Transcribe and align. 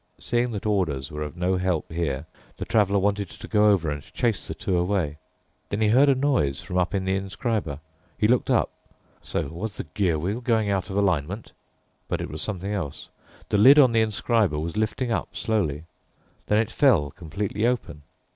Seeing 0.17 0.49
that 0.53 0.65
orders 0.65 1.11
were 1.11 1.21
of 1.21 1.37
no 1.37 1.57
help 1.57 1.91
here, 1.91 2.25
the 2.57 2.65
Traveler 2.65 2.97
wanted 2.97 3.29
to 3.29 3.47
go 3.47 3.69
over 3.69 3.87
and 3.91 4.01
chase 4.01 4.47
the 4.47 4.55
two 4.55 4.75
away. 4.75 5.19
Then 5.69 5.79
he 5.79 5.89
heard 5.89 6.09
a 6.09 6.15
noise 6.15 6.59
from 6.59 6.79
up 6.79 6.95
in 6.95 7.05
the 7.05 7.13
inscriber. 7.15 7.79
He 8.17 8.27
looked 8.27 8.49
up. 8.49 8.71
So 9.21 9.43
was 9.49 9.77
the 9.77 9.83
gear 9.83 10.17
wheel 10.17 10.41
going 10.41 10.71
out 10.71 10.89
of 10.89 10.97
alignment? 10.97 11.51
But 12.07 12.19
it 12.19 12.31
was 12.31 12.41
something 12.41 12.73
else. 12.73 13.09
The 13.49 13.59
lid 13.59 13.77
on 13.77 13.91
the 13.91 14.01
inscriber 14.01 14.57
was 14.57 14.75
lifting 14.75 15.11
up 15.11 15.35
slowly. 15.35 15.83
Then 16.47 16.57
it 16.57 16.71
fell 16.71 17.11
completely 17.11 17.67
open. 17.67 18.01